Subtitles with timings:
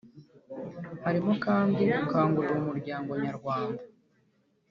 [1.03, 3.81] harimo kandi gukangurira umuryango nyarwanda